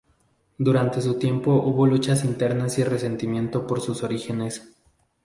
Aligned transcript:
Durante 0.57 0.99
su 0.99 1.19
tiempo 1.19 1.51
hubo 1.61 1.85
luchas 1.85 2.25
internas 2.25 2.79
y 2.79 2.83
resentimiento 2.83 3.67
por 3.67 3.81
sus 3.81 4.01
orígenes. 4.01 4.73